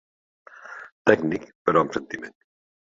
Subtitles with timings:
[1.11, 2.39] Tècnic, però amb sentiment.